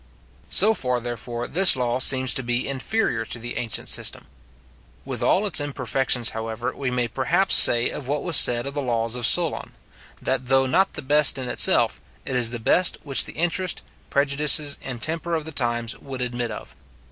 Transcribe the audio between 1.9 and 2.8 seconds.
seems to be